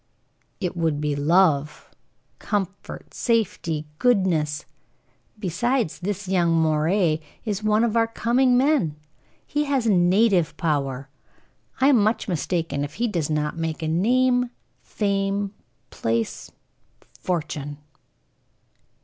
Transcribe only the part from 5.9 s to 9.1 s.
this young Moray is one of our coming men.